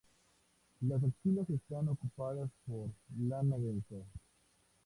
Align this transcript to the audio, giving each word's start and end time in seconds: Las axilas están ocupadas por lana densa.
Las 0.79 1.03
axilas 1.03 1.47
están 1.51 1.87
ocupadas 1.89 2.49
por 2.65 2.89
lana 3.19 3.55
densa. 3.59 3.97